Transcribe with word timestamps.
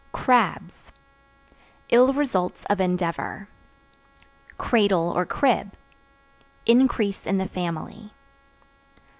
Crabs 0.13 0.91
Ill 1.89 2.11
results 2.11 2.65
of 2.71 2.81
endeavor. 2.81 3.47
Cradle, 4.57 5.13
or 5.15 5.27
Crib 5.27 5.75
Increase 6.65 7.27
in 7.27 7.37
the 7.37 7.47
family. 7.47 8.11